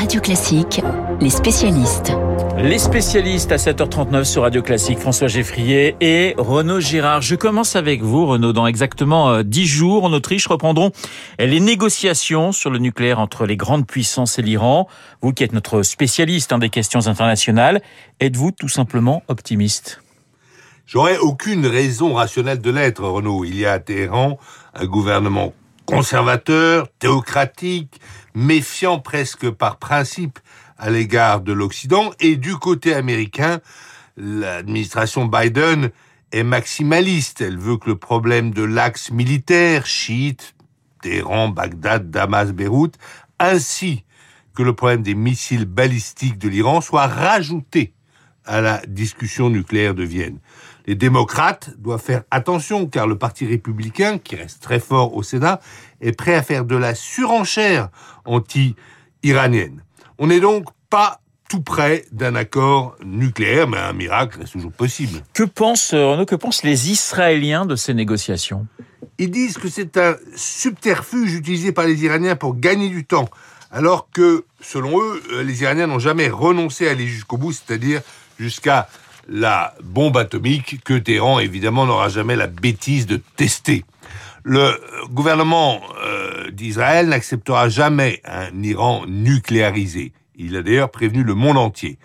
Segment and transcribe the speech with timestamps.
[0.00, 0.80] Radio Classique,
[1.20, 2.10] les spécialistes.
[2.56, 7.20] Les spécialistes à 7h39 sur Radio Classique, François Geffrier et Renaud Girard.
[7.20, 8.54] Je commence avec vous, Renaud.
[8.54, 10.90] Dans exactement 10 jours, en Autriche, reprendront
[11.38, 14.88] les négociations sur le nucléaire entre les grandes puissances et l'Iran.
[15.20, 17.82] Vous qui êtes notre spécialiste hein, des questions internationales,
[18.20, 20.00] êtes-vous tout simplement optimiste?
[20.86, 23.44] J'aurais aucune raison rationnelle de l'être, Renaud.
[23.44, 24.38] Il y a à Téhéran
[24.72, 25.52] un gouvernement
[25.90, 28.00] conservateur, théocratique,
[28.34, 30.38] méfiant presque par principe
[30.78, 33.60] à l'égard de l'Occident, et du côté américain,
[34.16, 35.90] l'administration Biden
[36.32, 37.40] est maximaliste.
[37.40, 40.54] Elle veut que le problème de l'axe militaire, chiite,
[41.02, 42.94] Téhéran, Bagdad, Damas, Beyrouth,
[43.38, 44.04] ainsi
[44.54, 47.94] que le problème des missiles balistiques de l'Iran soit rajouté
[48.44, 50.38] à la discussion nucléaire de Vienne.
[50.90, 55.60] Les démocrates doivent faire attention car le Parti républicain, qui reste très fort au Sénat,
[56.00, 57.90] est prêt à faire de la surenchère
[58.24, 59.84] anti-iranienne.
[60.18, 65.22] On n'est donc pas tout près d'un accord nucléaire, mais un miracle est toujours possible.
[65.32, 68.66] Que pensent, Renaud, que pensent les Israéliens de ces négociations?
[69.18, 73.28] Ils disent que c'est un subterfuge utilisé par les Iraniens pour gagner du temps,
[73.70, 78.00] alors que, selon eux, les Iraniens n'ont jamais renoncé à aller jusqu'au bout, c'est-à-dire
[78.40, 78.88] jusqu'à
[79.30, 83.84] la bombe atomique que Téhéran, évidemment, n'aura jamais la bêtise de tester.
[84.42, 84.72] Le
[85.10, 90.12] gouvernement euh, d'Israël n'acceptera jamais un Iran nucléarisé.
[90.34, 91.98] Il a d'ailleurs prévenu le monde entier.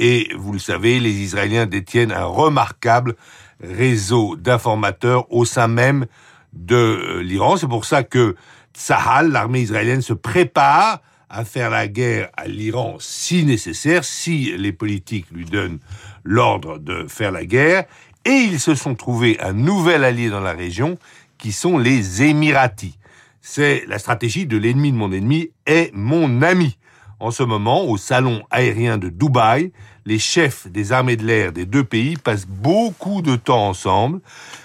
[0.00, 3.14] Et vous le savez, les Israéliens détiennent un remarquable
[3.62, 6.06] réseau d'informateurs au sein même
[6.52, 7.56] de euh, l'Iran.
[7.56, 8.34] C'est pour ça que
[8.74, 14.72] Tsahal, l'armée israélienne, se prépare à faire la guerre à l'Iran si nécessaire, si les
[14.72, 15.78] politiques lui donnent
[16.22, 17.84] l'ordre de faire la guerre.
[18.24, 20.98] Et ils se sont trouvés un nouvel allié dans la région,
[21.38, 22.98] qui sont les Émiratis.
[23.42, 26.78] C'est la stratégie de l'ennemi de mon ennemi est mon ami.
[27.20, 29.72] En ce moment, au salon aérien de Dubaï,
[30.06, 34.20] les chefs des armées de l'air des deux pays passent beaucoup de temps ensemble.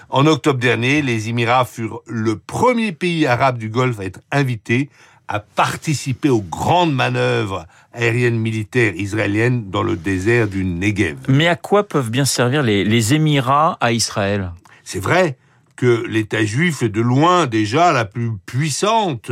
[0.08, 4.90] En octobre dernier, les Émirats furent le premier pays arabe du Golfe à être invité
[5.30, 11.18] à participer aux grandes manœuvres aériennes militaires israéliennes dans le désert du Negev.
[11.28, 14.50] Mais à quoi peuvent bien servir les, les Émirats à Israël?
[14.82, 15.36] C'est vrai
[15.76, 19.30] que l'État juif est de loin déjà la plus puissante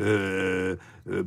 [0.00, 0.74] euh,
[1.08, 1.24] euh,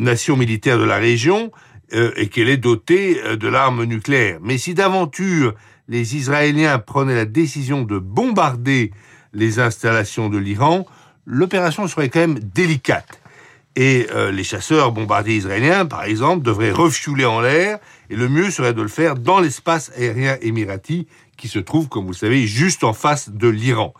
[0.00, 1.52] nation militaire de la région
[1.94, 4.38] euh, et qu'elle est dotée de l'arme nucléaire.
[4.42, 5.54] Mais si d'aventure
[5.86, 8.90] les Israéliens prenaient la décision de bombarder
[9.32, 10.84] les installations de l'Iran,
[11.26, 13.21] l'opération serait quand même délicate.
[13.74, 17.78] Et euh, les chasseurs bombardiers israéliens, par exemple, devraient refueler en l'air,
[18.10, 21.06] et le mieux serait de le faire dans l'espace aérien émirati,
[21.36, 23.94] qui se trouve, comme vous le savez, juste en face de l'Iran.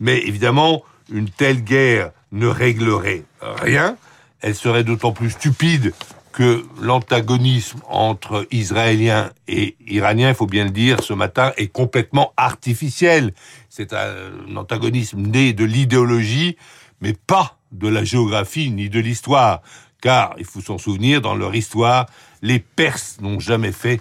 [0.00, 0.82] Mais évidemment,
[1.12, 3.96] une telle guerre ne réglerait rien.
[4.40, 5.92] Elle serait d'autant plus stupide
[6.32, 12.32] que l'antagonisme entre Israéliens et Iraniens, il faut bien le dire, ce matin, est complètement
[12.36, 13.34] artificiel.
[13.68, 16.56] C'est un antagonisme né de l'idéologie,
[17.00, 19.62] mais pas de la géographie ni de l'histoire,
[20.00, 22.06] car il faut s'en souvenir, dans leur histoire,
[22.42, 24.00] les Perses n'ont jamais fait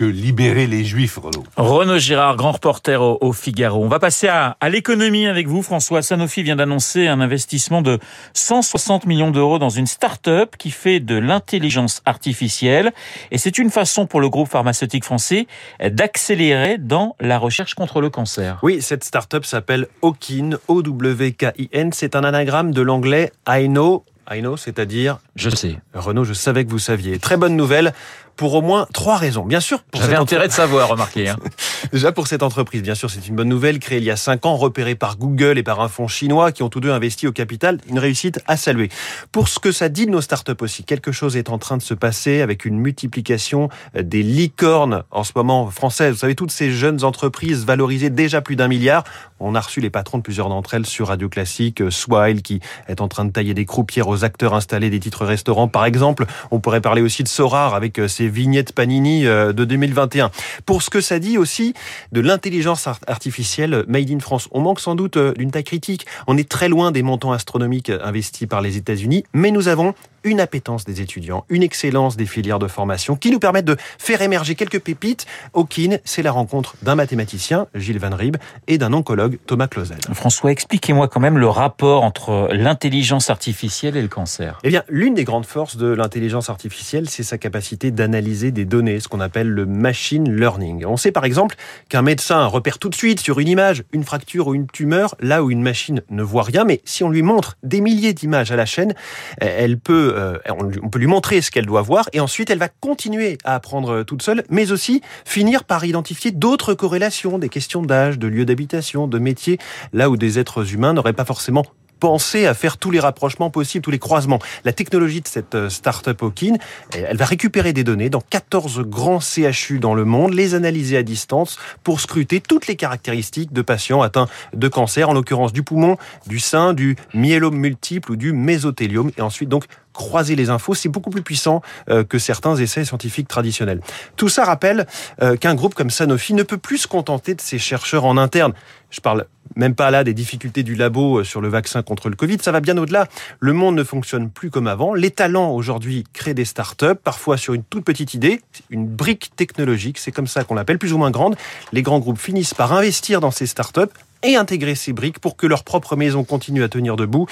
[0.00, 1.44] que libérer les Juifs, Renaud.
[1.58, 3.84] Renaud Girard, grand reporter au, Figaro.
[3.84, 6.00] On va passer à, l'économie avec vous, François.
[6.00, 7.98] Sanofi vient d'annoncer un investissement de
[8.32, 12.94] 160 millions d'euros dans une start-up qui fait de l'intelligence artificielle.
[13.30, 15.46] Et c'est une façon pour le groupe pharmaceutique français
[15.84, 18.58] d'accélérer dans la recherche contre le cancer.
[18.62, 21.92] Oui, cette start-up s'appelle Okin, O-W-K-I-N.
[21.92, 25.78] C'est un anagramme de l'anglais I know I know, c'est-à-dire Je sais.
[25.92, 27.18] Renaud, je savais que vous saviez.
[27.18, 27.92] Très bonne nouvelle
[28.36, 29.44] pour au moins trois raisons.
[29.44, 31.28] Bien sûr, j'avais intérêt de savoir, remarquez.
[31.28, 31.36] Hein.
[31.92, 34.46] Déjà pour cette entreprise, bien sûr, c'est une bonne nouvelle créée il y a cinq
[34.46, 37.32] ans, repérée par Google et par un fonds chinois qui ont tous deux investi au
[37.32, 37.78] capital.
[37.88, 38.88] Une réussite à saluer.
[39.32, 41.82] Pour ce que ça dit de nos startups aussi, quelque chose est en train de
[41.82, 46.12] se passer avec une multiplication des licornes en ce moment françaises.
[46.12, 49.04] Vous savez, toutes ces jeunes entreprises valorisées déjà plus d'un milliard.
[49.38, 53.00] On a reçu les patrons de plusieurs d'entre elles sur Radio Classique, Swile qui est
[53.00, 56.26] en train de tailler des croupières aux acteurs installés des titres restaurants, par exemple.
[56.50, 60.30] On pourrait parler aussi de Sorar avec euh, ses vignette Panini euh, de 2021.
[60.66, 61.72] Pour ce que ça dit aussi
[62.12, 66.06] de l'intelligence artificielle made in France, on manque sans doute euh, d'une taille critique.
[66.26, 69.94] On est très loin des montants astronomiques investis par les États-Unis, mais nous avons
[70.24, 74.22] une appétence des étudiants, une excellence des filières de formation qui nous permettent de faire
[74.22, 75.26] émerger quelques pépites.
[75.68, 78.36] Kin, c'est la rencontre d'un mathématicien, Gilles Van Rieb,
[78.66, 79.98] et d'un oncologue, Thomas Clausel.
[80.12, 84.58] François, expliquez-moi quand même le rapport entre l'intelligence artificielle et le cancer.
[84.64, 89.00] Eh bien, l'une des grandes forces de l'intelligence artificielle, c'est sa capacité d'analyser des données,
[89.00, 90.84] ce qu'on appelle le machine learning.
[90.86, 91.56] On sait par exemple
[91.88, 95.42] qu'un médecin repère tout de suite sur une image une fracture ou une tumeur, là
[95.42, 98.56] où une machine ne voit rien, mais si on lui montre des milliers d'images à
[98.56, 98.94] la chaîne,
[99.38, 100.38] elle peut euh,
[100.82, 104.02] on, peut lui montrer ce qu'elle doit voir et ensuite elle va continuer à apprendre
[104.02, 109.06] toute seule, mais aussi finir par identifier d'autres corrélations, des questions d'âge, de lieu d'habitation,
[109.06, 109.58] de métier,
[109.92, 111.64] là où des êtres humains n'auraient pas forcément
[112.00, 114.40] penser à faire tous les rapprochements possibles, tous les croisements.
[114.64, 116.58] La technologie de cette euh, start-up Hawking,
[116.92, 121.02] elle va récupérer des données dans 14 grands CHU dans le monde, les analyser à
[121.02, 125.96] distance pour scruter toutes les caractéristiques de patients atteints de cancer, en l'occurrence du poumon,
[126.26, 130.88] du sein, du myélome multiple ou du mésothéliome, et ensuite donc croiser les infos, c'est
[130.88, 133.80] beaucoup plus puissant euh, que certains essais scientifiques traditionnels.
[134.16, 134.86] Tout ça rappelle
[135.20, 138.54] euh, qu'un groupe comme Sanofi ne peut plus se contenter de ses chercheurs en interne.
[138.90, 139.26] Je parle
[139.56, 142.52] même pas là des difficultés du labo euh, sur le vaccin contre le Covid, ça
[142.52, 143.08] va bien au-delà.
[143.38, 144.94] Le monde ne fonctionne plus comme avant.
[144.94, 149.98] Les talents aujourd'hui créent des startups, parfois sur une toute petite idée, une brique technologique,
[149.98, 151.36] c'est comme ça qu'on l'appelle, plus ou moins grande.
[151.72, 153.92] Les grands groupes finissent par investir dans ces startups
[154.22, 157.26] et intégrer ces briques pour que leur propre maison continue à tenir debout.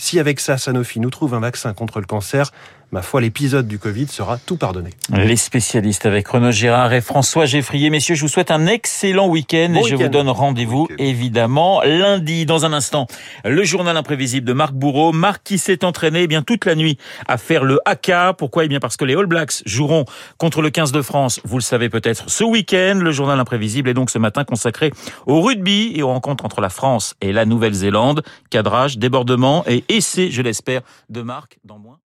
[0.00, 2.52] Si avec ça, Sanofi nous trouve un vaccin contre le cancer,
[2.90, 4.90] ma foi, l'épisode du Covid sera tout pardonné.
[5.12, 7.90] Les spécialistes avec Renaud Girard et François Geffrier.
[7.90, 12.46] Messieurs, je vous souhaite un excellent week-end et je vous donne rendez-vous évidemment lundi.
[12.46, 13.06] Dans un instant,
[13.44, 15.12] le journal imprévisible de Marc Bourreau.
[15.12, 16.96] Marc qui s'est entraîné eh bien toute la nuit
[17.26, 18.32] à faire le haka.
[18.32, 18.64] Pourquoi?
[18.64, 20.06] Eh bien parce que les All Blacks joueront
[20.38, 21.40] contre le 15 de France.
[21.44, 23.00] Vous le savez peut-être ce week-end.
[23.02, 24.92] Le journal imprévisible est donc ce matin consacré
[25.26, 28.22] au rugby et aux rencontres entre la France et la Nouvelle-Zélande.
[28.48, 32.00] Cadrage, débordement et essai, je l'espère, de Marc dans moins